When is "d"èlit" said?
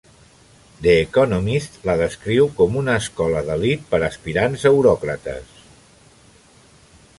3.51-3.85